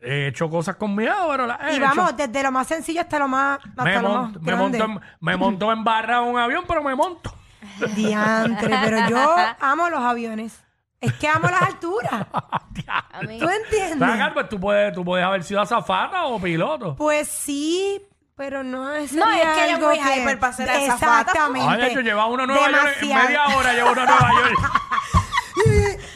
he 0.00 0.28
hecho 0.28 0.48
cosas 0.48 0.76
con 0.76 0.94
miedo, 0.94 1.26
pero 1.30 1.46
las 1.46 1.60
he 1.62 1.72
Y 1.72 1.76
hecho. 1.76 1.84
vamos, 1.84 2.16
desde 2.16 2.42
lo 2.42 2.52
más 2.52 2.66
sencillo 2.68 3.00
hasta 3.00 3.18
lo 3.18 3.26
más, 3.28 3.58
hasta 3.64 3.82
me, 3.84 4.00
lo 4.00 4.08
más 4.10 4.32
me, 4.34 4.38
grande. 4.52 4.78
monto 4.78 4.84
en, 4.84 5.00
me 5.20 5.36
monto 5.36 5.72
en 5.72 5.82
barra 5.84 6.20
un 6.20 6.38
avión, 6.38 6.64
pero 6.68 6.82
me 6.82 6.94
monto. 6.94 7.34
Diantre, 7.96 8.76
pero 8.84 9.08
yo 9.08 9.34
amo 9.60 9.88
los 9.90 10.00
aviones. 10.00 10.64
Es 11.00 11.12
que 11.14 11.28
amo 11.28 11.48
las 11.48 11.62
alturas. 11.62 12.26
¿Tú 13.20 13.26
Ven 13.26 13.50
entiendes? 13.64 14.02
acá, 14.08 14.30
pues 14.34 14.48
tú 14.48 14.58
puedes, 14.60 14.92
tú 14.92 15.04
puedes 15.04 15.24
haber 15.24 15.42
sido 15.44 15.60
azafata 15.60 16.26
o 16.26 16.40
piloto. 16.40 16.94
Pues 16.96 17.28
sí, 17.28 18.00
pero 18.38 18.62
no 18.62 18.94
es 18.94 19.12
No, 19.12 19.28
es 19.30 19.40
que 19.42 19.64
ella 19.64 19.74
es 19.74 19.80
muy 19.80 19.98
hyper 19.98 20.38
para 20.38 20.52
ser 20.54 20.70
azafata. 20.70 21.20
Exactamente. 21.20 21.68
Ay, 21.68 21.80
de 21.82 21.86
hecho, 21.88 22.00
lleva 22.00 22.24
uno 22.26 22.44
a 22.44 22.46
Nueva 22.46 22.70
York 22.70 22.96
en 23.02 23.08
Demasiado. 23.08 23.26
media 23.28 23.56
hora, 23.58 23.72
lleva 23.74 23.90
uno 23.90 24.00
a 24.00 24.04
Nueva 24.06 24.30
York. 24.32 24.72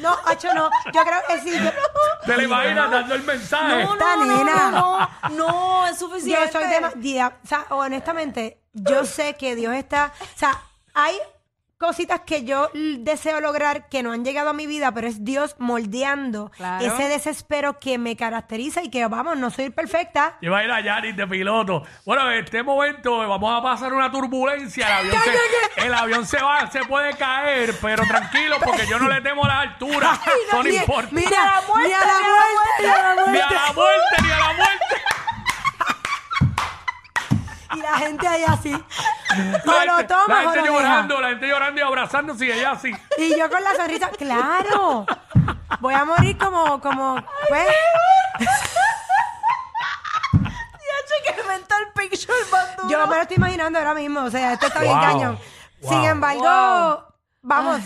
No, 0.00 0.16
Hacho, 0.26 0.52
no. 0.54 0.68
Yo 0.92 1.02
creo 1.04 1.20
que 1.28 1.40
sí. 1.40 1.56
Yo, 1.58 1.70
Te 2.26 2.36
lo 2.36 2.42
imaginas 2.42 2.90
dando 2.90 3.14
el 3.14 3.22
mensaje. 3.22 3.84
No, 3.84 3.92
Esta 3.92 4.16
no, 4.16 4.24
no, 4.24 4.44
nena. 4.44 4.70
no, 4.70 4.98
no, 4.98 5.08
no, 5.30 5.86
es 5.86 5.98
yo 6.00 6.08
suficiente. 6.08 6.50
soy 6.52 6.66
demasiado. 6.66 7.34
O 7.44 7.46
sea, 7.46 7.66
honestamente, 7.70 8.60
yo 8.72 9.04
sé 9.04 9.34
que 9.34 9.54
Dios 9.54 9.74
está. 9.74 10.12
O 10.20 10.38
sea, 10.38 10.60
hay 10.94 11.16
cositas 11.82 12.20
que 12.20 12.44
yo 12.44 12.70
deseo 12.72 13.40
lograr 13.40 13.88
que 13.88 14.02
no 14.02 14.12
han 14.12 14.24
llegado 14.24 14.50
a 14.50 14.52
mi 14.52 14.66
vida, 14.66 14.92
pero 14.92 15.08
es 15.08 15.24
Dios 15.24 15.56
moldeando 15.58 16.50
Claro. 16.56 16.84
ese 16.86 17.08
desespero 17.08 17.78
que 17.80 17.98
me 17.98 18.16
caracteriza 18.16 18.82
y 18.82 18.88
que, 18.90 19.04
vamos, 19.06 19.36
no 19.36 19.50
soy 19.50 19.70
perfecta. 19.70 20.36
Lleva 20.40 20.58
a 20.58 20.64
ir 20.64 20.70
a 20.70 20.80
Yaris 20.80 21.16
de 21.16 21.26
piloto. 21.26 21.82
Bueno, 22.06 22.30
en 22.30 22.44
este 22.44 22.62
momento 22.62 23.18
vamos 23.28 23.58
a 23.58 23.62
pasar 23.62 23.92
una 23.92 24.10
turbulencia. 24.10 25.00
El 25.00 25.08
avión, 25.10 25.22
se, 25.24 25.86
el 25.86 25.94
avión 25.94 26.26
se 26.26 26.42
va, 26.42 26.70
se 26.70 26.80
puede 26.84 27.14
caer, 27.16 27.74
pero 27.82 28.04
tranquilo, 28.06 28.56
porque 28.64 28.86
yo 28.86 28.98
no 28.98 29.08
le 29.08 29.20
temo 29.20 29.44
las 29.46 29.56
alturas. 29.68 30.20
No 30.52 30.62
Ni- 30.62 30.76
importa. 30.76 31.08
Mira, 31.10 31.30
ni 31.30 31.34
a 31.36 31.44
la 31.44 31.62
muerte, 31.66 31.90
ni 32.80 32.86
a 32.86 33.02
la 33.02 33.14
Ni 33.14 33.20
a 33.20 33.24
muerte. 33.26 33.54
la 33.54 33.72
muerte, 33.72 34.22
ni 34.22 34.30
a 34.30 34.38
la 34.38 34.52
muerte. 34.52 34.94
Y 37.74 37.80
la 37.80 37.98
gente 37.98 38.26
ahí 38.28 38.44
así. 38.46 38.72
O 39.32 39.86
lo 39.86 40.06
tomas 40.06 40.28
la 40.44 40.50
o 40.50 40.52
gente 40.52 40.68
dejas. 40.68 40.82
llorando, 40.82 41.20
la 41.20 41.28
gente 41.30 41.48
llorando 41.48 41.80
y 41.80 41.84
abrazándose 41.84 42.46
y 42.46 42.52
ella 42.52 42.72
así. 42.72 42.92
Y 43.16 43.38
yo 43.38 43.48
con 43.48 43.64
la 43.64 43.74
sonrisa, 43.74 44.10
claro. 44.10 45.06
Voy 45.80 45.94
a 45.94 46.04
morir 46.04 46.36
como, 46.36 46.78
como, 46.82 47.16
pues. 47.48 47.66
que 51.24 51.42
mental 51.44 51.82
picture 51.94 52.32
más 52.50 52.76
duro. 52.76 52.88
Yo 52.88 53.06
me 53.06 53.16
lo 53.16 53.22
estoy 53.22 53.36
imaginando 53.36 53.78
ahora 53.78 53.94
mismo. 53.94 54.20
O 54.20 54.30
sea, 54.30 54.52
esto 54.54 54.66
está 54.66 54.80
bien 54.80 54.98
cañón. 54.98 55.38
Wow. 55.80 55.90
Sin 55.92 56.04
embargo, 56.04 56.42
Wow. 56.42 57.04
vamos. 57.42 57.80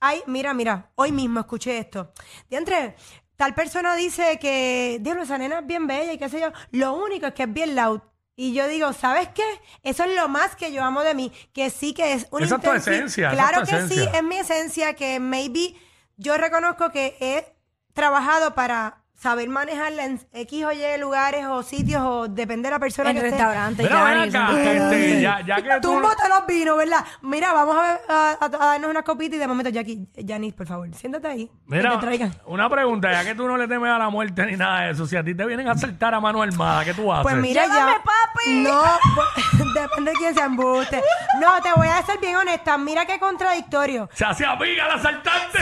Ay, 0.00 0.22
mira, 0.26 0.54
mira. 0.54 0.90
Hoy 0.94 1.12
mismo 1.12 1.40
escuché 1.40 1.78
esto. 1.78 2.12
Diantre, 2.48 2.96
tal 3.36 3.54
persona 3.54 3.94
dice 3.96 4.38
que, 4.38 4.98
Diablo, 5.00 5.22
esa 5.24 5.36
nena 5.38 5.58
es 5.60 5.66
bien 5.66 5.86
bella 5.86 6.12
y 6.12 6.18
qué 6.18 6.28
sé 6.28 6.40
yo. 6.40 6.52
Lo 6.70 6.94
único 6.94 7.26
es 7.26 7.34
que 7.34 7.42
es 7.44 7.52
bien 7.52 7.74
loud. 7.76 8.00
Y 8.42 8.54
yo 8.54 8.68
digo, 8.68 8.94
¿sabes 8.94 9.28
qué? 9.34 9.44
Eso 9.82 10.04
es 10.04 10.16
lo 10.16 10.26
más 10.26 10.56
que 10.56 10.72
yo 10.72 10.82
amo 10.82 11.02
de 11.02 11.12
mí. 11.14 11.30
Que 11.52 11.68
sí 11.68 11.92
que 11.92 12.14
es 12.14 12.26
una 12.30 12.46
Esa 12.46 12.56
es 12.56 12.62
tu 12.62 12.72
esencia, 12.72 13.26
esa 13.26 13.36
Claro 13.36 13.62
es 13.64 13.68
tu 13.68 13.76
que 13.76 13.94
sí, 13.94 14.08
es 14.14 14.22
mi 14.22 14.36
esencia. 14.36 14.94
Que 14.94 15.20
maybe 15.20 15.74
yo 16.16 16.38
reconozco 16.38 16.90
que 16.90 17.18
he 17.20 17.54
trabajado 17.92 18.54
para 18.54 19.04
saber 19.20 19.48
manejarla 19.50 20.04
en 20.06 20.20
X 20.32 20.64
o 20.64 20.72
Y 20.72 20.98
lugares 20.98 21.44
o 21.46 21.62
sitios 21.62 22.02
o 22.02 22.26
depende 22.28 22.68
de 22.68 22.70
la 22.70 22.78
persona 22.78 23.10
En 23.10 23.16
que 23.16 23.26
esté. 23.26 23.36
restaurantes, 23.36 23.84
Mira, 23.86 24.04
ven 24.04 24.30
Yanis, 24.30 24.34
acá, 24.34 24.72
este, 24.72 25.20
ya, 25.20 25.40
ya 25.46 25.56
que 25.56 25.80
tú... 25.82 25.92
Túmbate 25.92 26.28
los 26.28 26.46
vinos, 26.46 26.76
¿verdad? 26.78 27.04
Mira, 27.20 27.52
vamos 27.52 27.76
a, 27.76 27.82
ver- 27.82 28.00
a- 28.08 28.30
a- 28.40 28.44
a 28.46 28.66
darnos 28.72 28.90
unas 28.90 29.02
copitas 29.02 29.36
y 29.36 29.38
de 29.38 29.46
momento, 29.46 29.70
Jackie, 29.70 30.08
Janice, 30.26 30.56
por 30.56 30.66
favor, 30.66 30.88
siéntate 30.94 31.28
ahí. 31.28 31.46
que 31.48 31.52
Mira, 31.66 32.00
traigan. 32.00 32.34
una 32.46 32.68
pregunta, 32.70 33.12
ya 33.12 33.22
que 33.24 33.34
tú 33.34 33.46
no 33.46 33.58
le 33.58 33.68
temes 33.68 33.90
a 33.90 33.98
la 33.98 34.08
muerte 34.08 34.46
ni 34.46 34.56
nada 34.56 34.86
de 34.86 34.92
eso, 34.92 35.06
si 35.06 35.16
a 35.16 35.22
ti 35.22 35.34
te 35.34 35.44
vienen 35.44 35.68
a 35.68 35.72
asaltar 35.72 36.14
a 36.14 36.20
mano 36.20 36.40
armada, 36.40 36.84
¿qué 36.86 36.94
tú 36.94 37.12
haces? 37.12 37.22
Pues 37.24 37.36
mira 37.36 37.66
Llévame, 37.66 37.92
ya. 37.92 38.02
papi. 38.02 38.50
No, 38.62 38.82
pues, 39.14 39.74
depende 39.74 40.10
de 40.12 40.16
quién 40.16 40.34
se 40.34 40.40
embuste. 40.40 41.02
No, 41.40 41.60
te 41.62 41.70
voy 41.76 41.88
a 41.88 42.02
ser 42.06 42.18
bien 42.20 42.36
honesta. 42.36 42.78
Mira 42.78 43.04
qué 43.04 43.18
contradictorio. 43.18 44.08
Se 44.14 44.24
hace 44.24 44.46
amiga 44.46 44.86
el 44.86 44.92
asaltante. 44.92 45.58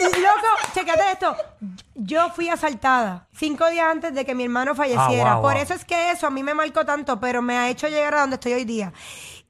Y 0.00 0.04
loco, 0.04 0.72
checate 0.74 1.02
esto. 1.12 1.36
Yo 1.94 2.30
fui 2.30 2.48
asaltada 2.48 3.28
cinco 3.32 3.68
días 3.70 3.86
antes 3.90 4.14
de 4.14 4.24
que 4.24 4.34
mi 4.34 4.44
hermano 4.44 4.74
falleciera. 4.74 5.32
Ah, 5.32 5.34
wow, 5.34 5.42
Por 5.42 5.54
wow. 5.54 5.62
eso 5.62 5.74
es 5.74 5.84
que 5.84 6.10
eso 6.10 6.26
a 6.26 6.30
mí 6.30 6.42
me 6.42 6.54
marcó 6.54 6.84
tanto, 6.84 7.20
pero 7.20 7.40
me 7.40 7.56
ha 7.56 7.70
hecho 7.70 7.88
llegar 7.88 8.14
a 8.14 8.20
donde 8.22 8.34
estoy 8.34 8.52
hoy 8.54 8.64
día. 8.64 8.92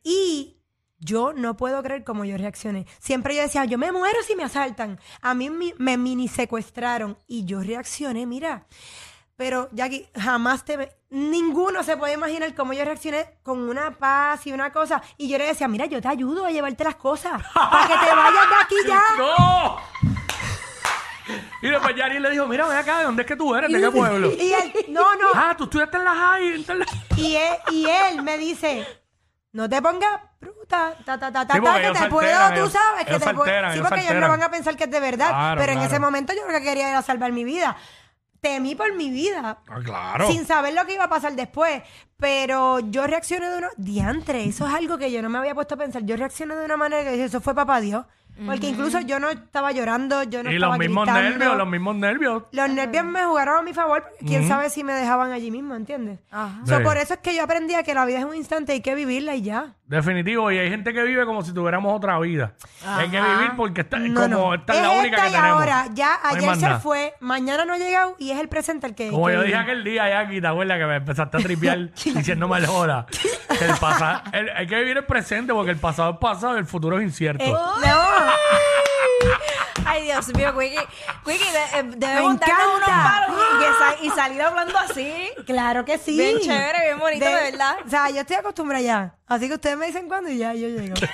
Y 0.02 0.58
yo 0.98 1.32
no 1.32 1.56
puedo 1.56 1.82
creer 1.82 2.04
cómo 2.04 2.24
yo 2.24 2.36
reaccioné. 2.36 2.86
Siempre 2.98 3.34
yo 3.34 3.42
decía, 3.42 3.64
yo 3.64 3.78
me 3.78 3.92
muero 3.92 4.22
si 4.26 4.36
me 4.36 4.44
asaltan. 4.44 4.98
A 5.22 5.34
mí 5.34 5.50
me 5.50 5.96
mini 5.96 6.28
secuestraron 6.28 7.18
y 7.26 7.44
yo 7.44 7.60
reaccioné, 7.62 8.26
mira. 8.26 8.66
Pero, 9.36 9.68
Jackie, 9.72 10.08
jamás 10.14 10.64
te... 10.64 10.96
Ninguno 11.10 11.82
se 11.82 11.96
puede 11.96 12.14
imaginar 12.14 12.54
cómo 12.54 12.72
yo 12.72 12.84
reaccioné 12.84 13.38
con 13.42 13.58
una 13.68 13.90
paz 13.92 14.46
y 14.46 14.52
una 14.52 14.72
cosa. 14.72 15.02
Y 15.16 15.28
yo 15.28 15.38
le 15.38 15.46
decía, 15.46 15.66
mira, 15.66 15.86
yo 15.86 16.00
te 16.00 16.08
ayudo 16.08 16.44
a 16.44 16.50
llevarte 16.50 16.84
las 16.84 16.96
cosas. 16.96 17.42
Para 17.52 17.86
que 17.88 17.94
te 17.94 18.14
vayas 18.14 18.48
de 18.48 18.56
aquí 18.62 18.74
ya. 18.88 19.02
¡No! 19.18 19.76
Y 21.62 21.68
después 21.68 21.94
Yari 21.96 22.18
le 22.18 22.30
dijo, 22.30 22.46
mira, 22.46 22.66
ven 22.66 22.76
acá, 22.76 22.98
¿de 22.98 23.04
dónde 23.04 23.22
es 23.22 23.28
que 23.28 23.36
tú 23.36 23.54
eres? 23.54 23.72
¿De 23.72 23.80
qué 23.80 23.90
pueblo? 23.90 24.30
Y 24.32 24.52
él, 24.52 24.72
no, 24.88 25.14
no. 25.16 25.28
Ah, 25.34 25.54
tú 25.56 25.64
estudiaste 25.64 25.96
en 25.96 26.04
la 26.04 26.14
high. 26.14 26.64
en 26.68 26.78
la- 26.78 26.86
Y 27.16 27.36
él, 27.36 27.54
y 27.72 27.86
él 27.86 28.22
me 28.22 28.36
dice, 28.38 28.86
no 29.52 29.68
te 29.68 29.80
pongas 29.80 30.20
bruta, 30.40 30.94
ta, 31.04 31.18
ta, 31.18 31.32
ta, 31.32 31.46
ta, 31.46 31.54
Sí, 31.54 31.60
ta, 31.62 31.74
que 31.74 31.80
ellos 31.86 31.98
te 31.98 32.08
puedo, 32.10 32.48
tú 32.48 32.54
ellos- 32.54 32.72
sabes 32.72 33.04
que 33.06 33.10
ellos 33.12 33.22
te 33.24 33.34
puedo. 33.34 33.44
Sí, 33.46 33.74
ellos 33.74 33.88
porque 33.88 34.00
ellos 34.02 34.14
no 34.20 34.28
van 34.28 34.42
a 34.42 34.50
pensar 34.50 34.76
que 34.76 34.84
es 34.84 34.90
de 34.90 35.00
verdad. 35.00 35.28
Claro, 35.30 35.60
pero 35.60 35.72
en 35.72 35.78
claro. 35.78 35.92
ese 35.94 36.00
momento 36.00 36.32
yo 36.34 36.46
lo 36.46 36.52
que 36.58 36.62
quería 36.62 36.90
era 36.90 37.02
salvar 37.02 37.32
mi 37.32 37.44
vida. 37.44 37.76
Temí 38.40 38.74
por 38.74 38.92
mi 38.92 39.08
vida. 39.10 39.58
Ah, 39.66 39.78
claro. 39.82 40.26
Sin 40.30 40.46
saber 40.46 40.74
lo 40.74 40.84
que 40.84 40.92
iba 40.94 41.04
a 41.04 41.08
pasar 41.08 41.32
después. 41.32 41.82
Pero 42.18 42.78
yo 42.80 43.06
reaccioné 43.06 43.48
de 43.48 43.56
una. 43.56 43.70
Diantre, 43.78 44.44
eso 44.44 44.66
es 44.68 44.74
algo 44.74 44.98
que 44.98 45.10
yo 45.10 45.22
no 45.22 45.30
me 45.30 45.38
había 45.38 45.54
puesto 45.54 45.76
a 45.76 45.78
pensar. 45.78 46.02
Yo 46.04 46.14
reaccioné 46.16 46.54
de 46.54 46.64
una 46.66 46.76
manera 46.76 47.02
que 47.04 47.12
dije, 47.12 47.24
eso 47.24 47.40
fue 47.40 47.54
papá 47.54 47.80
Dios. 47.80 48.04
Porque 48.46 48.68
incluso 48.68 49.00
yo 49.00 49.20
no 49.20 49.30
estaba 49.30 49.70
llorando, 49.72 50.22
yo 50.24 50.42
no 50.42 50.50
y 50.50 50.56
estaba 50.56 50.72
los 50.76 50.78
mismos 50.86 51.04
gritando. 51.06 51.30
nervios, 51.30 51.56
los 51.56 51.68
mismos 51.68 51.96
nervios. 51.96 52.42
Los 52.52 52.68
nervios 52.70 53.04
me 53.04 53.24
jugaron 53.24 53.58
a 53.58 53.62
mi 53.62 53.72
favor, 53.72 54.02
porque 54.10 54.24
quién 54.26 54.48
sabe 54.48 54.70
si 54.70 54.82
me 54.82 54.92
dejaban 54.92 55.30
allí 55.32 55.50
mismo, 55.50 55.74
¿entiendes? 55.74 56.18
Ajá. 56.30 56.60
So, 56.66 56.78
Sí. 56.78 56.82
por 56.84 56.96
eso 56.96 57.14
es 57.14 57.20
que 57.20 57.34
yo 57.34 57.44
aprendí 57.44 57.74
a 57.74 57.82
que 57.84 57.94
la 57.94 58.04
vida 58.04 58.18
es 58.18 58.24
un 58.24 58.34
instante 58.34 58.72
y 58.72 58.76
hay 58.76 58.80
que 58.82 58.94
vivirla 58.94 59.34
y 59.36 59.42
ya. 59.42 59.74
Definitivo, 59.86 60.50
y 60.50 60.58
hay 60.58 60.70
gente 60.70 60.92
que 60.94 61.02
vive 61.04 61.26
como 61.26 61.42
si 61.42 61.52
tuviéramos 61.52 61.94
otra 61.94 62.18
vida. 62.18 62.54
Hay 62.86 63.08
que 63.10 63.20
vivir 63.20 63.52
porque 63.56 63.82
esta, 63.82 63.98
No, 63.98 64.22
como 64.22 64.28
no. 64.28 64.54
esta 64.54 64.72
es 64.74 64.80
la 64.82 64.90
única 64.90 65.04
esta 65.16 65.22
que 65.22 65.28
y 65.28 65.32
tenemos. 65.34 65.60
ahora, 65.60 65.86
ya 65.92 66.08
No 66.22 66.28
hay 66.30 66.36
ayer 66.36 66.46
más 66.48 66.58
se 66.58 66.66
nada. 66.66 66.80
fue, 66.80 67.14
mañana 67.20 67.64
no 67.66 67.74
ha 67.74 67.78
llegado 67.78 68.16
y 68.18 68.30
es 68.30 68.38
el 68.40 68.48
presente 68.48 68.86
el 68.86 68.94
que. 68.94 69.10
Como 69.10 69.26
que 69.26 69.34
yo 69.34 69.42
dije 69.42 69.52
vive. 69.52 69.62
aquel 69.62 69.84
día, 69.84 70.08
Jackie, 70.08 70.40
¿te 70.40 70.46
acuerdas 70.46 70.78
que 70.78 70.86
me 70.86 70.96
empezaste 70.96 71.36
a 71.36 71.40
tripear 71.40 71.90
diciéndome 72.04 72.58
el? 72.58 72.64
Que 72.64 73.64
el 73.66 73.74
pasa- 73.78 74.24
el- 74.32 74.48
hay 74.50 74.66
que 74.66 74.76
vivir 74.80 74.96
el 74.96 75.04
presente 75.04 75.52
porque 75.52 75.70
el 75.70 75.76
pasado 75.78 76.12
es 76.12 76.18
pasado 76.18 76.56
y 76.56 76.58
el 76.60 76.66
futuro 76.66 76.98
es 76.98 77.04
incierto. 77.04 77.44
Eh, 77.44 77.52
no, 77.52 78.23
Ay, 79.86 80.04
Dios 80.04 80.28
mío, 80.34 80.56
Quickie. 80.58 80.78
Quickie, 81.24 81.50
de- 81.52 81.78
eh, 81.78 81.82
Me 81.82 81.96
debemos 81.96 82.38
darnos 82.38 82.76
unos 82.76 82.88
encanta. 82.88 83.26
palos 83.26 83.42
y, 83.54 83.58
que 83.58 83.66
sa- 83.66 84.04
y 84.04 84.10
salir 84.10 84.42
hablando 84.42 84.78
así. 84.78 85.30
claro 85.46 85.84
que 85.84 85.98
sí. 85.98 86.16
Bien 86.16 86.38
chévere, 86.40 86.84
bien 86.84 86.98
bonito, 86.98 87.24
de 87.24 87.34
verdad. 87.34 87.76
O 87.84 87.90
sea, 87.90 88.10
yo 88.10 88.20
estoy 88.20 88.36
acostumbrada 88.36 88.82
ya. 88.82 89.14
Así 89.26 89.48
que 89.48 89.54
ustedes 89.54 89.76
me 89.76 89.86
dicen 89.86 90.06
cuándo 90.08 90.30
y 90.30 90.38
ya 90.38 90.54
yo 90.54 90.68
llego. 90.68 90.94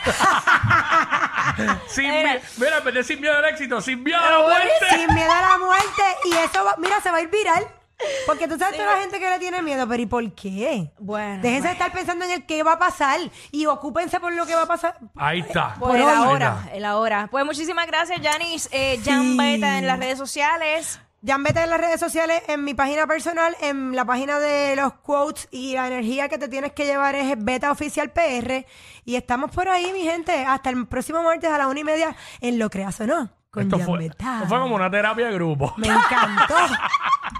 Sin 1.88 2.08
Mira. 2.08 2.32
miedo, 2.34 2.40
mira, 2.58 2.80
de 2.80 3.04
sin 3.04 3.20
miedo 3.20 3.36
al 3.36 3.44
éxito, 3.46 3.80
sin 3.80 4.02
miedo 4.02 4.18
a 4.18 4.30
la 4.30 4.38
muerte. 4.40 4.70
Sin 4.90 5.14
miedo 5.14 5.32
a 5.32 5.40
la 5.40 5.58
muerte. 5.58 6.02
Y 6.24 6.32
eso, 6.34 6.64
va- 6.64 6.76
mira, 6.78 7.00
se 7.00 7.10
va 7.10 7.18
a 7.18 7.22
ir 7.22 7.28
viral. 7.28 7.66
Porque 8.26 8.48
tú 8.48 8.58
sabes 8.58 8.76
toda 8.76 8.94
la 8.94 9.00
gente 9.00 9.18
que 9.18 9.28
le 9.30 9.38
tiene 9.38 9.62
miedo, 9.62 9.86
pero 9.88 10.02
¿y 10.02 10.06
por 10.06 10.32
qué? 10.32 10.90
Bueno, 10.98 11.42
Déjense 11.42 11.68
de 11.68 11.72
estar 11.74 11.92
pensando 11.92 12.24
en 12.24 12.30
el 12.32 12.46
qué 12.46 12.62
va 12.62 12.72
a 12.72 12.78
pasar 12.78 13.18
y 13.50 13.66
ocúpense 13.66 14.20
por 14.20 14.32
lo 14.32 14.46
que 14.46 14.54
va 14.54 14.62
a 14.62 14.66
pasar. 14.66 14.96
Ahí 15.16 15.40
está. 15.40 15.74
Por 15.78 15.88
Por 15.90 15.96
el 15.98 16.08
ahora, 16.08 16.68
el 16.72 16.84
ahora. 16.84 17.28
Pues 17.30 17.44
muchísimas 17.44 17.86
gracias, 17.86 18.20
Janice. 18.22 18.68
Eh, 18.72 19.00
Jan 19.04 19.22
Sí. 19.22 19.36
Beta 19.38 19.78
en 19.78 19.86
las 19.86 19.98
redes 19.98 20.18
sociales. 20.18 21.00
Jan 21.26 21.42
vete 21.42 21.62
en 21.62 21.68
las 21.68 21.78
redes 21.78 22.00
sociales, 22.00 22.42
en 22.48 22.64
mi 22.64 22.72
página 22.72 23.06
personal, 23.06 23.54
en 23.60 23.94
la 23.94 24.06
página 24.06 24.38
de 24.38 24.74
los 24.76 24.94
quotes 24.94 25.48
y 25.50 25.74
la 25.74 25.86
energía 25.86 26.30
que 26.30 26.38
te 26.38 26.48
tienes 26.48 26.72
que 26.72 26.86
llevar 26.86 27.14
es 27.14 27.34
Beta 27.36 27.70
Oficial 27.70 28.10
PR. 28.10 28.64
Y 29.04 29.16
estamos 29.16 29.50
por 29.50 29.68
ahí, 29.68 29.92
mi 29.92 30.00
gente. 30.00 30.46
Hasta 30.46 30.70
el 30.70 30.86
próximo 30.86 31.22
martes 31.22 31.50
a 31.50 31.58
las 31.58 31.66
una 31.66 31.80
y 31.80 31.84
media 31.84 32.16
en 32.40 32.58
Lo 32.58 32.70
Creas 32.70 32.98
o 33.00 33.06
No. 33.06 33.28
Con 33.50 33.64
Esto 33.64 33.76
Jan 33.78 33.86
fue, 33.86 33.98
Beta. 33.98 34.34
esto 34.36 34.48
fue 34.48 34.58
como 34.60 34.76
una 34.76 34.90
terapia 34.90 35.26
de 35.26 35.34
grupo. 35.34 35.74
Me 35.76 35.88
encantó. 35.88 36.54